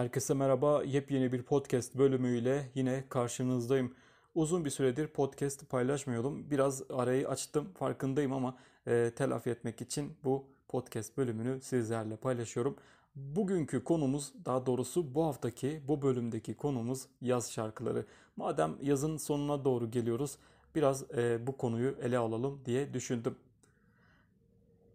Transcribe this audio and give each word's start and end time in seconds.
Herkese 0.00 0.34
merhaba. 0.34 0.82
Yepyeni 0.84 1.32
bir 1.32 1.42
podcast 1.42 1.98
bölümüyle 1.98 2.70
yine 2.74 3.04
karşınızdayım. 3.08 3.94
Uzun 4.34 4.64
bir 4.64 4.70
süredir 4.70 5.06
podcast 5.06 5.68
paylaşmıyordum. 5.70 6.50
Biraz 6.50 6.82
arayı 6.90 7.28
açtım 7.28 7.72
farkındayım 7.74 8.32
ama 8.32 8.56
e, 8.86 9.12
telafi 9.16 9.50
etmek 9.50 9.80
için 9.80 10.12
bu 10.24 10.44
podcast 10.68 11.16
bölümünü 11.16 11.60
sizlerle 11.60 12.16
paylaşıyorum. 12.16 12.76
Bugünkü 13.14 13.84
konumuz 13.84 14.32
daha 14.44 14.66
doğrusu 14.66 15.14
bu 15.14 15.24
haftaki 15.24 15.82
bu 15.88 16.02
bölümdeki 16.02 16.54
konumuz 16.54 17.06
yaz 17.20 17.52
şarkıları. 17.52 18.06
Madem 18.36 18.76
yazın 18.82 19.16
sonuna 19.16 19.64
doğru 19.64 19.90
geliyoruz 19.90 20.38
biraz 20.74 21.10
e, 21.10 21.46
bu 21.46 21.56
konuyu 21.56 21.94
ele 22.02 22.18
alalım 22.18 22.60
diye 22.64 22.94
düşündüm. 22.94 23.36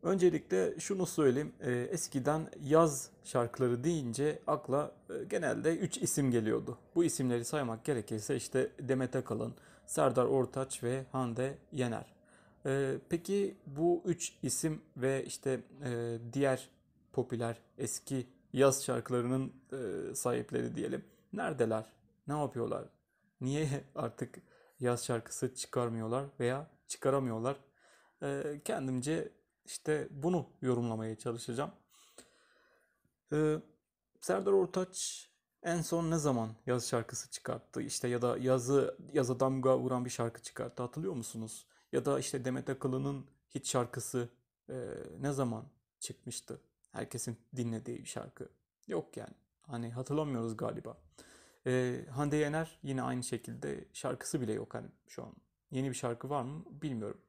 Öncelikle 0.05 0.79
şunu 0.79 1.05
söyleyeyim. 1.05 1.53
E, 1.61 1.71
eskiden 1.71 2.47
yaz 2.63 3.09
şarkıları 3.23 3.83
deyince 3.83 4.39
akla 4.47 4.91
e, 5.09 5.23
genelde 5.23 5.77
3 5.77 5.97
isim 5.97 6.31
geliyordu. 6.31 6.77
Bu 6.95 7.03
isimleri 7.03 7.45
saymak 7.45 7.85
gerekirse 7.85 8.35
işte 8.35 8.71
Demet 8.79 9.15
Akalın, 9.15 9.53
Serdar 9.85 10.25
Ortaç 10.25 10.83
ve 10.83 11.03
Hande 11.11 11.57
Yener. 11.71 12.13
E, 12.65 12.95
peki 13.09 13.57
bu 13.65 14.01
3 14.05 14.33
isim 14.43 14.81
ve 14.97 15.25
işte 15.25 15.59
diğer 16.33 16.69
popüler 17.13 17.57
eski 17.77 18.27
yaz 18.53 18.83
şarkılarının 18.83 19.53
sahipleri 20.13 20.75
diyelim. 20.75 21.05
Neredeler? 21.33 21.85
Ne 22.27 22.33
yapıyorlar? 22.39 22.85
Niye 23.41 23.67
artık 23.95 24.39
yaz 24.79 25.05
şarkısı 25.05 25.55
çıkarmıyorlar 25.55 26.25
veya 26.39 26.67
çıkaramıyorlar? 26.87 27.57
Kendimce 28.65 29.31
işte 29.65 30.07
bunu 30.11 30.49
yorumlamaya 30.61 31.15
çalışacağım. 31.15 31.71
Ee, 33.33 33.55
Serdar 34.21 34.51
Ortaç 34.51 35.29
en 35.63 35.81
son 35.81 36.11
ne 36.11 36.17
zaman 36.17 36.49
yaz 36.65 36.87
şarkısı 36.87 37.29
çıkarttı? 37.31 37.81
İşte 37.81 38.07
ya 38.07 38.21
da 38.21 38.37
yazı 38.37 38.97
yaza 39.13 39.39
damga 39.39 39.79
vuran 39.79 40.05
bir 40.05 40.09
şarkı 40.09 40.41
çıkarttı 40.41 40.83
hatırlıyor 40.83 41.13
musunuz? 41.13 41.67
Ya 41.91 42.05
da 42.05 42.19
işte 42.19 42.45
Demet 42.45 42.69
Akalın'ın 42.69 43.25
hit 43.55 43.67
şarkısı 43.67 44.29
e, 44.69 44.75
ne 45.19 45.31
zaman 45.31 45.65
çıkmıştı? 45.99 46.61
Herkesin 46.91 47.37
dinlediği 47.55 47.99
bir 47.99 48.09
şarkı. 48.09 48.49
Yok 48.87 49.17
yani. 49.17 49.33
Hani 49.61 49.91
hatırlamıyoruz 49.91 50.57
galiba. 50.57 50.97
Ee, 51.67 52.05
Hande 52.11 52.37
Yener 52.37 52.79
yine 52.83 53.01
aynı 53.01 53.23
şekilde 53.23 53.85
şarkısı 53.93 54.41
bile 54.41 54.53
yok 54.53 54.73
hani 54.73 54.87
şu 55.07 55.23
an. 55.23 55.33
Yeni 55.71 55.89
bir 55.89 55.95
şarkı 55.95 56.29
var 56.29 56.43
mı 56.43 56.65
bilmiyorum. 56.69 57.21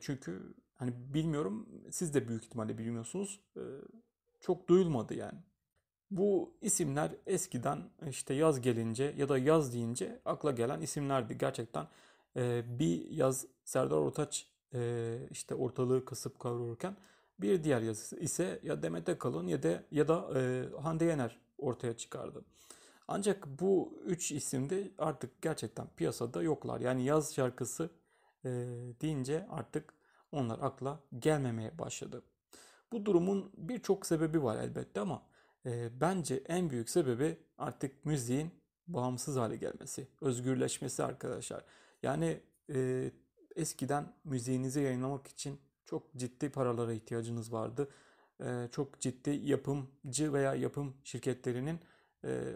Çünkü 0.00 0.54
hani 0.74 0.92
bilmiyorum 1.14 1.68
siz 1.90 2.14
de 2.14 2.28
büyük 2.28 2.44
ihtimalle 2.44 2.78
bilmiyorsunuz. 2.78 3.40
Çok 4.40 4.68
duyulmadı 4.68 5.14
yani. 5.14 5.38
Bu 6.10 6.54
isimler 6.60 7.10
eskiden 7.26 7.90
işte 8.08 8.34
yaz 8.34 8.60
gelince 8.60 9.14
ya 9.16 9.28
da 9.28 9.38
yaz 9.38 9.72
deyince 9.72 10.20
akla 10.24 10.50
gelen 10.50 10.80
isimlerdi. 10.80 11.38
Gerçekten 11.38 11.86
bir 12.78 13.10
yaz 13.10 13.46
Serdar 13.64 13.96
Ortaç 13.96 14.46
işte 15.30 15.54
ortalığı 15.54 16.04
kasıp 16.04 16.38
kavururken 16.38 16.96
bir 17.38 17.64
diğer 17.64 17.80
yaz 17.80 18.12
ise 18.12 18.60
ya 18.62 18.82
Demet 18.82 19.08
Akalın 19.08 19.46
ya 19.46 19.62
da 19.62 19.82
ya 19.90 20.08
da 20.08 20.28
Hande 20.82 21.04
Yener 21.04 21.40
ortaya 21.58 21.96
çıkardı. 21.96 22.44
Ancak 23.08 23.60
bu 23.60 23.98
üç 24.04 24.32
isim 24.32 24.70
de 24.70 24.90
artık 24.98 25.42
gerçekten 25.42 25.86
piyasada 25.96 26.42
yoklar. 26.42 26.80
Yani 26.80 27.04
yaz 27.04 27.34
şarkısı 27.34 27.90
e, 28.44 28.50
deyince 29.00 29.46
artık 29.50 29.94
onlar 30.32 30.58
akla 30.62 31.00
gelmemeye 31.18 31.78
başladı. 31.78 32.22
Bu 32.92 33.06
durumun 33.06 33.52
birçok 33.56 34.06
sebebi 34.06 34.42
var 34.42 34.56
elbette 34.56 35.00
ama 35.00 35.22
e, 35.66 36.00
bence 36.00 36.42
en 36.48 36.70
büyük 36.70 36.90
sebebi 36.90 37.38
artık 37.58 38.04
müziğin 38.04 38.50
bağımsız 38.86 39.36
hale 39.36 39.56
gelmesi, 39.56 40.08
özgürleşmesi 40.20 41.04
arkadaşlar. 41.04 41.64
Yani 42.02 42.40
e, 42.74 43.10
eskiden 43.56 44.12
müziğinizi 44.24 44.80
yayınlamak 44.80 45.26
için 45.26 45.60
çok 45.84 46.14
ciddi 46.16 46.50
paralara 46.50 46.92
ihtiyacınız 46.92 47.52
vardı. 47.52 47.88
E, 48.40 48.68
çok 48.70 49.00
ciddi 49.00 49.30
yapımcı 49.30 50.32
veya 50.32 50.54
yapım 50.54 50.94
şirketlerinin 51.04 51.80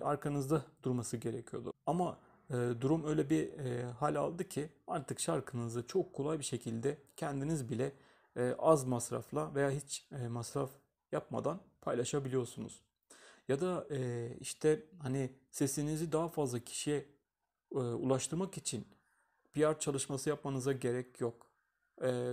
arkanızda 0.02 0.62
durması 0.82 1.16
gerekiyordu. 1.16 1.72
Ama 1.86 2.18
durum 2.50 3.06
öyle 3.06 3.30
bir 3.30 3.52
e, 3.58 3.84
hal 3.84 4.14
aldı 4.14 4.48
ki 4.48 4.68
artık 4.86 5.20
şarkınızı 5.20 5.86
çok 5.86 6.12
kolay 6.12 6.38
bir 6.38 6.44
şekilde 6.44 6.98
kendiniz 7.16 7.70
bile 7.70 7.92
e, 8.36 8.54
az 8.58 8.84
masrafla 8.84 9.54
veya 9.54 9.70
hiç 9.70 10.08
e, 10.12 10.28
masraf 10.28 10.70
yapmadan 11.12 11.60
paylaşabiliyorsunuz. 11.80 12.80
Ya 13.48 13.60
da 13.60 13.86
işte 14.40 14.82
hani 14.98 15.30
sesinizi 15.50 16.12
daha 16.12 16.28
fazla 16.28 16.58
kişiye 16.58 17.06
ulaştırmak 17.70 18.56
için 18.56 18.88
PR 19.52 19.78
çalışması 19.78 20.28
yapmanıza 20.28 20.72
gerek 20.72 21.20
yok. 21.20 21.46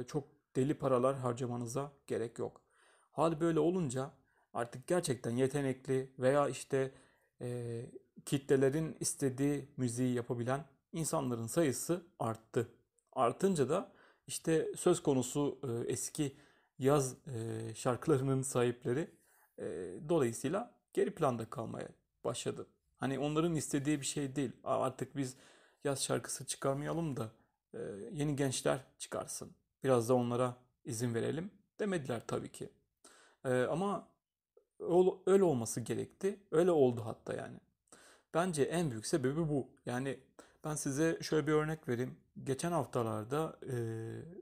Çok 0.07 0.23
deli 0.55 0.73
paralar 0.73 1.15
harcamanıza 1.15 1.91
gerek 2.07 2.39
yok. 2.39 2.61
Hal 3.11 3.39
böyle 3.39 3.59
olunca 3.59 4.11
artık 4.53 4.87
gerçekten 4.87 5.31
yetenekli 5.31 6.11
veya 6.19 6.49
işte 6.49 6.91
kitlelerin 8.25 8.97
istediği 8.99 9.67
müziği 9.77 10.13
yapabilen 10.13 10.65
insanların 10.93 11.47
sayısı 11.47 12.01
arttı. 12.19 12.69
Artınca 13.13 13.69
da 13.69 13.91
işte 14.27 14.71
söz 14.77 15.03
konusu 15.03 15.59
e, 15.63 15.91
eski 15.91 16.35
yaz 16.79 17.15
e, 17.27 17.75
şarkılarının 17.75 18.41
sahipleri 18.41 19.11
e, 19.59 19.63
dolayısıyla 20.09 20.75
geri 20.93 21.15
planda 21.15 21.49
kalmaya 21.49 21.89
başladı. 22.23 22.67
Hani 22.97 23.19
onların 23.19 23.55
istediği 23.55 24.01
bir 24.01 24.05
şey 24.05 24.35
değil. 24.35 24.51
Artık 24.63 25.17
biz 25.17 25.35
yaz 25.83 26.03
şarkısı 26.03 26.45
çıkarmayalım 26.45 27.17
da 27.17 27.31
yeni 28.11 28.35
gençler 28.35 28.79
çıkarsın. 28.99 29.51
Biraz 29.83 30.09
da 30.09 30.13
onlara 30.13 30.55
izin 30.85 31.13
verelim 31.15 31.51
demediler 31.79 32.21
tabii 32.27 32.51
ki. 32.51 32.69
Ama 33.43 34.07
öyle 35.25 35.43
olması 35.43 35.81
gerekti. 35.81 36.39
Öyle 36.51 36.71
oldu 36.71 37.01
hatta 37.05 37.33
yani. 37.33 37.57
Bence 38.35 38.63
en 38.63 38.91
büyük 38.91 39.05
sebebi 39.05 39.49
bu. 39.49 39.69
Yani 39.85 40.19
ben 40.63 40.75
size 40.75 41.19
şöyle 41.21 41.47
bir 41.47 41.51
örnek 41.51 41.87
vereyim. 41.87 42.17
Geçen 42.43 42.71
haftalarda 42.71 43.59
e, 43.71 43.75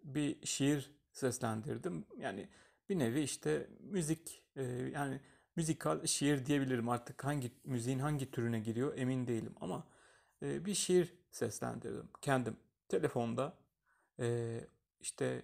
bir 0.03 0.45
şiir 0.45 0.91
seslendirdim. 1.11 2.05
Yani 2.17 2.49
bir 2.89 2.99
nevi 2.99 3.21
işte 3.21 3.67
müzik 3.79 4.43
e, 4.55 4.63
yani 4.93 5.21
müzikal 5.55 6.05
şiir 6.05 6.45
diyebilirim 6.45 6.89
artık 6.89 7.23
hangi 7.23 7.51
müziğin 7.63 7.99
hangi 7.99 8.31
türüne 8.31 8.59
giriyor 8.59 8.97
emin 8.97 9.27
değilim 9.27 9.55
ama 9.61 9.87
e, 10.41 10.65
bir 10.65 10.73
şiir 10.73 11.13
seslendirdim 11.31 12.09
kendim 12.21 12.57
telefonda 12.89 13.53
e, 14.19 14.59
işte 15.01 15.41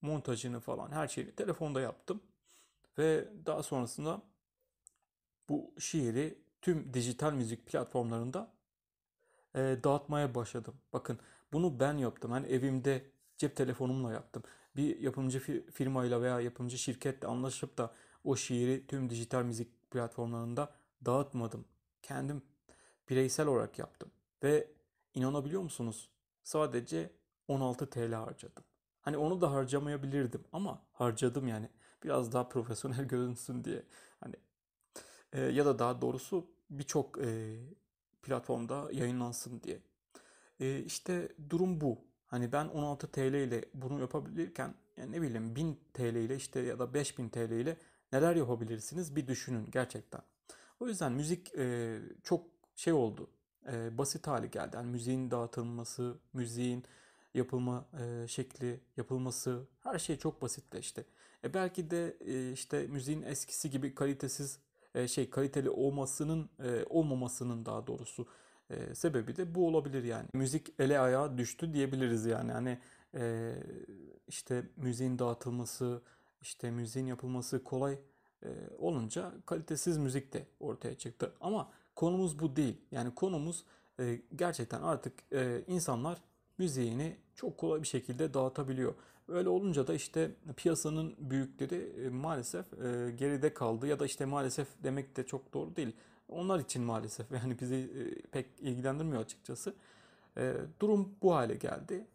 montajını 0.00 0.60
falan 0.60 0.92
her 0.92 1.08
şeyi 1.08 1.34
telefonda 1.34 1.80
yaptım 1.80 2.22
ve 2.98 3.28
daha 3.46 3.62
sonrasında 3.62 4.22
bu 5.48 5.74
şiiri 5.78 6.45
tüm 6.66 6.94
dijital 6.94 7.32
müzik 7.32 7.66
platformlarında 7.66 8.52
e, 9.54 9.60
dağıtmaya 9.84 10.34
başladım. 10.34 10.74
Bakın 10.92 11.18
bunu 11.52 11.80
ben 11.80 11.92
yaptım. 11.96 12.30
Hani 12.30 12.46
evimde 12.46 13.10
cep 13.38 13.56
telefonumla 13.56 14.12
yaptım. 14.12 14.42
Bir 14.76 15.00
yapımcı 15.00 15.40
firmayla 15.72 16.22
veya 16.22 16.40
yapımcı 16.40 16.78
şirketle 16.78 17.28
anlaşıp 17.28 17.78
da 17.78 17.94
o 18.24 18.36
şiiri 18.36 18.86
tüm 18.86 19.10
dijital 19.10 19.42
müzik 19.42 19.90
platformlarında 19.90 20.74
dağıtmadım. 21.04 21.64
Kendim 22.02 22.42
bireysel 23.08 23.46
olarak 23.46 23.78
yaptım. 23.78 24.10
Ve 24.42 24.70
inanabiliyor 25.14 25.62
musunuz? 25.62 26.10
Sadece 26.42 27.10
16 27.48 27.90
TL 27.90 28.12
harcadım. 28.12 28.64
Hani 29.00 29.16
onu 29.16 29.40
da 29.40 29.52
harcamayabilirdim 29.52 30.44
ama 30.52 30.82
harcadım 30.92 31.48
yani. 31.48 31.70
Biraz 32.04 32.32
daha 32.32 32.48
profesyonel 32.48 33.04
görünsün 33.08 33.64
diye. 33.64 33.82
Hani 34.20 34.34
e, 35.32 35.40
ya 35.40 35.66
da 35.66 35.78
daha 35.78 36.00
doğrusu 36.00 36.55
birçok 36.70 37.18
e, 37.18 37.56
platformda 38.22 38.88
yayınlansın 38.92 39.60
diye. 39.62 39.80
E, 40.60 40.80
işte 40.80 41.28
durum 41.50 41.80
bu. 41.80 41.98
Hani 42.26 42.52
ben 42.52 42.66
16 42.66 43.10
TL 43.10 43.34
ile 43.34 43.64
bunu 43.74 44.00
yapabilirken 44.00 44.74
yani 44.96 45.12
ne 45.12 45.22
bileyim 45.22 45.56
1000 45.56 45.80
TL 45.94 46.00
ile 46.00 46.36
işte 46.36 46.60
ya 46.60 46.78
da 46.78 46.94
5000 46.94 47.28
TL 47.28 47.50
ile 47.50 47.76
neler 48.12 48.36
yapabilirsiniz 48.36 49.16
bir 49.16 49.26
düşünün 49.26 49.68
gerçekten. 49.70 50.20
O 50.80 50.88
yüzden 50.88 51.12
müzik 51.12 51.54
e, 51.54 51.98
çok 52.22 52.46
şey 52.76 52.92
oldu. 52.92 53.30
E, 53.72 53.98
basit 53.98 54.26
hale 54.26 54.46
geldi. 54.46 54.76
Yani 54.76 54.90
müziğin 54.90 55.30
dağıtılması, 55.30 56.18
müziğin 56.32 56.84
yapılma 57.34 57.86
e, 58.00 58.28
şekli, 58.28 58.80
yapılması 58.96 59.66
her 59.82 59.98
şey 59.98 60.16
çok 60.16 60.42
basitleşti. 60.42 61.04
E 61.44 61.54
belki 61.54 61.90
de 61.90 62.16
e, 62.20 62.52
işte 62.52 62.86
müziğin 62.86 63.22
eskisi 63.22 63.70
gibi 63.70 63.94
kalitesiz 63.94 64.58
e, 64.96 65.08
şey 65.08 65.30
kaliteli 65.30 65.70
olmasının 65.70 66.48
e, 66.64 66.84
olmamasının 66.90 67.66
daha 67.66 67.86
doğrusu 67.86 68.26
e, 68.70 68.94
sebebi 68.94 69.36
de 69.36 69.54
bu 69.54 69.66
olabilir 69.66 70.04
yani. 70.04 70.28
Müzik 70.32 70.80
ele 70.80 71.00
ayağa 71.00 71.38
düştü 71.38 71.74
diyebiliriz 71.74 72.26
yani. 72.26 72.52
Hani 72.52 72.78
işte 74.28 74.62
müziğin 74.76 75.18
dağıtılması, 75.18 76.02
işte 76.42 76.70
müziğin 76.70 77.06
yapılması 77.06 77.64
kolay 77.64 77.98
olunca 78.78 79.32
kalitesiz 79.46 79.98
müzik 79.98 80.32
de 80.32 80.46
ortaya 80.60 80.94
çıktı. 80.94 81.32
Ama 81.40 81.70
konumuz 81.94 82.38
bu 82.38 82.56
değil. 82.56 82.80
Yani 82.90 83.14
konumuz 83.14 83.64
gerçekten 84.36 84.82
artık 84.82 85.12
insanlar 85.66 86.18
müziğini 86.58 87.16
çok 87.34 87.58
kolay 87.58 87.82
bir 87.82 87.86
şekilde 87.86 88.34
dağıtabiliyor. 88.34 88.94
Öyle 89.28 89.48
olunca 89.48 89.86
da 89.86 89.94
işte 89.94 90.30
piyasanın 90.56 91.14
büyükleri 91.18 91.92
e, 92.04 92.08
maalesef 92.08 92.72
e, 92.72 93.10
geride 93.10 93.54
kaldı 93.54 93.86
ya 93.86 93.98
da 93.98 94.06
işte 94.06 94.24
maalesef 94.24 94.68
demek 94.84 95.16
de 95.16 95.26
çok 95.26 95.54
doğru 95.54 95.76
değil. 95.76 95.96
Onlar 96.28 96.60
için 96.60 96.82
maalesef 96.82 97.32
yani 97.32 97.60
bizi 97.60 97.74
e, 97.74 98.22
pek 98.30 98.46
ilgilendirmiyor 98.60 99.22
açıkçası. 99.22 99.74
Durum 100.80 101.14
bu 101.22 101.34
hale 101.34 101.54
geldi 101.54 102.06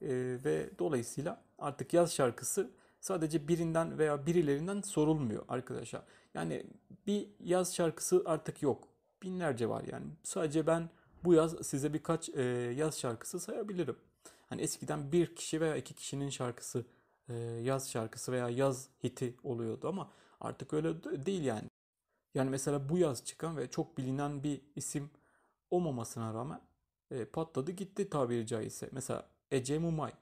ve 0.46 0.69
dolayısıyla 0.80 1.42
artık 1.60 1.94
yaz 1.94 2.13
şarkısı 2.13 2.69
sadece 3.00 3.48
birinden 3.48 3.98
veya 3.98 4.25
birilerinden 4.25 4.81
sorulmuyor 4.81 5.46
arkadaşlar. 5.48 6.04
Yani 6.34 6.66
bir 7.08 7.28
yaz 7.40 7.75
şarkısı 7.75 8.24
artık 8.25 8.62
yok. 8.62 8.88
Binlerce 9.24 9.69
var 9.69 9.84
yani. 9.92 10.06
Sadece 10.24 10.68
ben 10.68 10.90
bu 11.24 11.34
yaz 11.34 11.68
size 11.68 11.94
birkaç 11.94 12.30
yaz 12.75 13.00
şarkısı 13.00 13.40
sayabilirim. 13.40 13.96
Hani 14.50 14.62
eskiden 14.62 15.12
bir 15.12 15.36
kişi 15.36 15.62
veya 15.62 15.75
iki 15.75 15.94
kişinin 15.94 16.30
şarkısı 16.30 16.86
yaz 17.63 17.91
şarkısı 17.91 18.31
veya 18.31 18.50
yaz 18.50 18.89
hiti 19.03 19.35
oluyordu 19.44 19.88
ama 19.88 20.12
artık 20.39 20.73
öyle 20.73 21.03
değil 21.25 21.44
yani. 21.44 21.69
Yani 22.35 22.50
mesela 22.50 22.89
bu 22.89 22.97
yaz 22.97 23.25
çıkan 23.25 23.57
ve 23.57 23.69
çok 23.69 23.97
bilinen 23.97 24.44
bir 24.44 24.62
isim 24.75 25.09
olmamasına 25.71 26.33
rağmen 26.33 26.62
e, 27.12 27.25
patladı 27.25 27.71
gitti 27.71 28.09
tabiri 28.09 28.47
caizse. 28.47 28.89
Mesela 28.91 29.29
Ece 29.51 29.79
Mumay. 29.79 30.13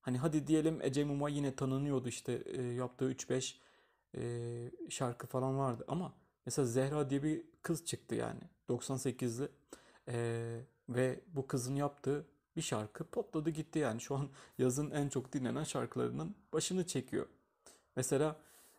Hani 0.00 0.18
hadi 0.18 0.46
diyelim 0.46 0.82
Ece 0.82 1.04
Mumay 1.04 1.36
yine 1.36 1.56
tanınıyordu 1.56 2.08
işte 2.08 2.32
e, 2.32 2.62
yaptığı 2.62 3.12
3-5 3.12 3.54
e, 4.16 4.90
şarkı 4.90 5.26
falan 5.26 5.58
vardı 5.58 5.84
ama 5.88 6.12
mesela 6.46 6.66
Zehra 6.66 7.10
diye 7.10 7.22
bir 7.22 7.42
kız 7.62 7.84
çıktı 7.84 8.14
yani 8.14 8.40
98'li 8.68 9.48
E, 10.10 10.60
ve 10.88 11.20
bu 11.26 11.46
kızın 11.46 11.74
yaptığı 11.74 12.26
bir 12.58 12.62
şarkı 12.62 13.04
patladı 13.04 13.50
gitti 13.50 13.78
yani 13.78 14.00
şu 14.00 14.14
an 14.16 14.28
yazın 14.58 14.90
en 14.90 15.08
çok 15.08 15.32
dinlenen 15.32 15.64
şarkılarının 15.64 16.34
başını 16.52 16.86
çekiyor. 16.86 17.26
Mesela 17.96 18.36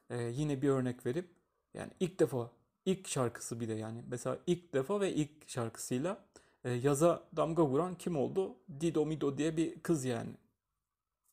e, 0.10 0.24
yine 0.24 0.62
bir 0.62 0.70
örnek 0.70 1.06
verip 1.06 1.30
yani 1.74 1.92
ilk 2.00 2.20
defa 2.20 2.52
ilk 2.86 3.08
şarkısı 3.08 3.60
bir 3.60 3.68
de 3.68 3.74
yani 3.74 4.04
mesela 4.08 4.38
ilk 4.48 4.74
defa 4.74 5.02
ve 5.02 5.14
ilk 5.14 5.50
şarkısıyla 5.50 6.26
e, 6.64 6.72
yaza 6.72 7.24
damga 7.36 7.66
vuran 7.66 7.96
kim 7.96 8.18
oldu? 8.18 8.56
Dido 8.81 9.06
Mido 9.06 9.38
diye 9.38 9.58
bir 9.58 9.80
kız 9.80 10.06
yani. 10.06 10.32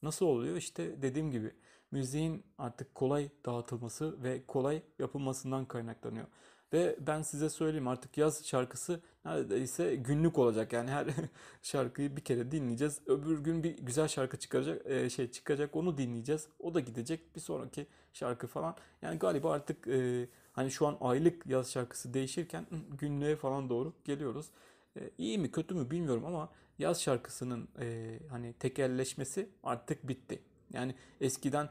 Nasıl 0.02 0.26
oluyor? 0.26 0.56
İşte 0.56 1.02
dediğim 1.02 1.30
gibi 1.30 1.54
müziğin 1.90 2.42
artık 2.58 2.94
kolay 2.94 3.28
dağıtılması 3.46 4.22
ve 4.22 4.46
kolay 4.46 4.82
yapılmasından 4.98 5.64
kaynaklanıyor. 5.64 6.26
Ve 6.72 6.96
ben 7.06 7.22
size 7.22 7.50
söyleyeyim 7.50 7.88
artık 7.88 8.18
yaz 8.18 8.46
şarkısı 8.46 9.00
neredeyse 9.24 9.96
günlük 9.96 10.38
olacak. 10.38 10.72
Yani 10.72 10.90
her 10.90 11.06
şarkıyı 11.62 12.16
bir 12.16 12.20
kere 12.20 12.50
dinleyeceğiz. 12.50 13.00
Öbür 13.06 13.38
gün 13.38 13.62
bir 13.64 13.76
güzel 13.76 14.08
şarkı 14.08 14.36
çıkaracak, 14.38 14.86
e, 14.86 15.10
şey 15.10 15.30
çıkacak 15.30 15.76
onu 15.76 15.98
dinleyeceğiz. 15.98 16.48
O 16.58 16.74
da 16.74 16.80
gidecek 16.80 17.36
bir 17.36 17.40
sonraki 17.40 17.86
şarkı 18.12 18.46
falan. 18.46 18.76
Yani 19.02 19.18
galiba 19.18 19.52
artık 19.52 19.88
e, 19.88 20.28
hani 20.52 20.70
şu 20.70 20.86
an 20.86 20.96
aylık 21.00 21.46
yaz 21.46 21.72
şarkısı 21.72 22.14
değişirken 22.14 22.66
günlüğe 22.98 23.36
falan 23.36 23.68
doğru 23.70 23.92
geliyoruz. 24.04 24.50
E, 24.96 25.10
iyi 25.18 25.38
mi 25.38 25.50
kötü 25.50 25.74
mü 25.74 25.90
bilmiyorum 25.90 26.24
ama 26.24 26.48
yaz 26.78 27.02
şarkısının 27.02 27.68
e, 27.80 28.18
hani 28.30 28.52
tekelleşmesi 28.52 29.48
artık 29.62 30.08
bitti. 30.08 30.42
Yani 30.72 30.94
eskiden 31.20 31.68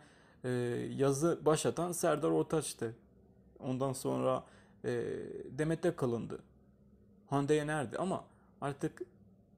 yazı 0.89 1.39
başlatan 1.45 1.92
Serdar 1.92 2.30
Ortaç'tı. 2.30 2.95
Ondan 3.59 3.94
sonra 3.94 4.44
e, 4.85 4.91
Demet 5.57 5.85
Akalın'dı. 5.85 6.39
Hande 7.27 7.53
Yener'di 7.53 7.97
ama 7.97 8.25
artık 8.61 9.01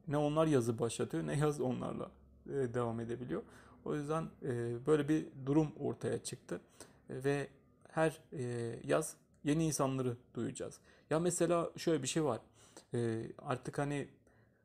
ne 0.07 0.18
onlar 0.18 0.47
yazı 0.47 0.79
başlatıyor 0.79 1.27
ne 1.27 1.38
yaz 1.38 1.62
onlarla 1.62 2.12
e, 2.45 2.53
devam 2.53 3.00
edebiliyor. 3.00 3.41
O 3.85 3.95
yüzden 3.95 4.29
e, 4.44 4.75
böyle 4.85 5.09
bir 5.09 5.25
durum 5.45 5.71
ortaya 5.79 6.24
çıktı 6.24 6.62
E, 7.09 7.24
ve 7.24 7.47
her 7.89 8.19
e, 8.33 8.75
yaz 8.83 9.15
yeni 9.44 9.65
insanları 9.65 10.18
duyacağız. 10.33 10.79
Ya 11.09 11.19
mesela 11.19 11.71
şöyle 11.77 12.03
bir 12.03 12.07
şey 12.07 12.24
var. 12.24 12.39
E, 12.94 13.24
artık 13.38 13.77
hani 13.77 14.07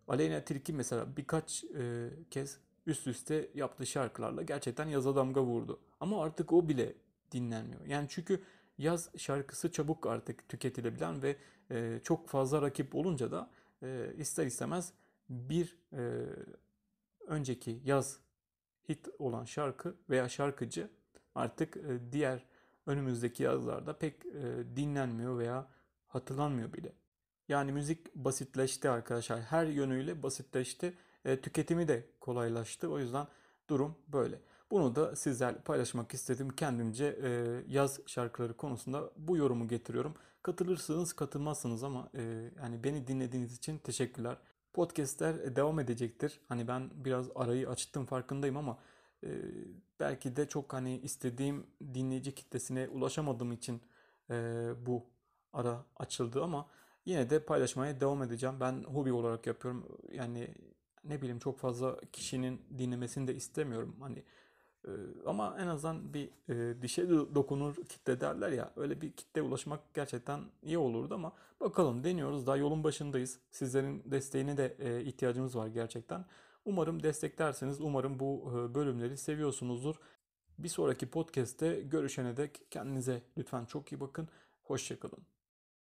Aleyna 0.08 0.40
Tilki 0.40 0.72
mesela 0.72 1.16
birkaç 1.16 1.64
e, 1.64 2.10
kez 2.30 2.58
üst 2.86 3.06
üste 3.06 3.48
yaptığı 3.54 3.86
şarkılarla 3.86 4.42
gerçekten 4.42 4.88
yaza 4.88 5.16
damga 5.16 5.42
vurdu. 5.42 5.78
Ama 6.00 6.24
artık 6.24 6.52
o 6.52 6.68
bile 6.68 6.94
dinlenmiyor. 7.32 7.86
Yani 7.86 8.06
çünkü 8.10 8.42
yaz 8.82 9.10
şarkısı 9.16 9.72
çabuk 9.72 10.06
artık 10.06 10.48
tüketilebilen 10.48 11.22
ve 11.22 11.36
e, 11.70 12.00
çok 12.04 12.28
fazla 12.28 12.62
rakip 12.62 12.94
olunca 12.94 13.30
da 13.30 13.50
e, 13.82 14.12
ister 14.18 14.46
istemez 14.46 14.92
bir 15.28 15.78
e, 15.92 16.26
önceki 17.26 17.80
yaz 17.84 18.18
hit 18.88 19.08
olan 19.18 19.44
şarkı 19.44 19.96
veya 20.10 20.28
şarkıcı 20.28 20.90
artık 21.34 21.76
e, 21.76 22.12
diğer 22.12 22.44
önümüzdeki 22.86 23.42
yazlarda 23.42 23.98
pek 23.98 24.26
e, 24.26 24.76
dinlenmiyor 24.76 25.38
veya 25.38 25.66
hatırlanmıyor 26.08 26.72
bile. 26.72 26.92
Yani 27.48 27.72
müzik 27.72 28.14
basitleşti 28.14 28.90
arkadaşlar. 28.90 29.40
Her 29.40 29.66
yönüyle 29.66 30.22
basitleşti. 30.22 30.94
E, 31.24 31.40
tüketimi 31.40 31.88
de 31.88 32.06
kolaylaştı. 32.20 32.88
O 32.88 32.98
yüzden 32.98 33.26
durum 33.70 33.96
böyle. 34.08 34.38
Bunu 34.72 34.94
da 34.94 35.16
sizlerle 35.16 35.58
paylaşmak 35.58 36.14
istedim. 36.14 36.50
Kendimce 36.50 37.18
e, 37.22 37.62
yaz 37.68 38.00
şarkıları 38.06 38.56
konusunda 38.56 39.10
bu 39.16 39.36
yorumu 39.36 39.68
getiriyorum. 39.68 40.14
Katılırsınız, 40.42 41.12
katılmazsınız 41.12 41.84
ama 41.84 42.08
e, 42.14 42.22
yani 42.62 42.84
beni 42.84 43.06
dinlediğiniz 43.06 43.56
için 43.56 43.78
teşekkürler. 43.78 44.36
Podcast'ler 44.72 45.56
devam 45.56 45.80
edecektir. 45.80 46.40
Hani 46.48 46.68
ben 46.68 46.90
biraz 46.94 47.26
arayı 47.34 47.68
açtım 47.68 48.06
farkındayım 48.06 48.56
ama 48.56 48.78
e, 49.24 49.28
belki 50.00 50.36
de 50.36 50.48
çok 50.48 50.72
hani 50.72 50.98
istediğim 50.98 51.66
dinleyici 51.94 52.34
kitlesine 52.34 52.88
ulaşamadığım 52.88 53.52
için 53.52 53.82
e, 54.30 54.34
bu 54.86 55.06
ara 55.52 55.84
açıldı 55.96 56.42
ama 56.42 56.66
yine 57.04 57.30
de 57.30 57.44
paylaşmaya 57.44 58.00
devam 58.00 58.22
edeceğim. 58.22 58.56
Ben 58.60 58.84
hobi 58.84 59.12
olarak 59.12 59.46
yapıyorum. 59.46 59.98
Yani 60.12 60.54
ne 61.04 61.20
bileyim 61.20 61.38
çok 61.38 61.58
fazla 61.58 62.00
kişinin 62.12 62.62
dinlemesini 62.78 63.28
de 63.28 63.34
istemiyorum. 63.34 63.96
Hani 64.00 64.24
e, 64.84 64.90
ama 65.26 65.56
en 65.60 65.66
azından 65.66 66.14
bir 66.14 66.30
e, 66.48 66.82
dişe 66.82 67.08
dokunur 67.10 67.74
kitle 67.74 68.20
derler 68.20 68.52
ya. 68.52 68.72
Öyle 68.76 69.00
bir 69.00 69.12
kitle 69.12 69.42
ulaşmak 69.42 69.94
gerçekten 69.94 70.40
iyi 70.62 70.78
olurdu 70.78 71.14
ama 71.14 71.32
bakalım 71.60 72.04
deniyoruz. 72.04 72.46
Daha 72.46 72.56
yolun 72.56 72.84
başındayız. 72.84 73.38
Sizlerin 73.50 74.02
desteğine 74.06 74.56
de 74.56 74.76
e, 74.78 75.04
ihtiyacımız 75.04 75.56
var 75.56 75.66
gerçekten. 75.66 76.24
Umarım 76.64 77.02
desteklerseniz. 77.02 77.80
Umarım 77.80 78.20
bu 78.20 78.52
e, 78.54 78.74
bölümleri 78.74 79.16
seviyorsunuzdur. 79.16 79.96
Bir 80.58 80.68
sonraki 80.68 81.10
podcast'te 81.10 81.80
görüşene 81.80 82.36
dek 82.36 82.60
kendinize 82.70 83.22
lütfen 83.38 83.64
çok 83.64 83.92
iyi 83.92 84.00
bakın. 84.00 84.28
Hoşçakalın. 84.62 85.31